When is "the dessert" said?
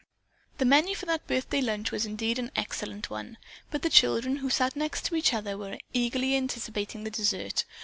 7.03-7.65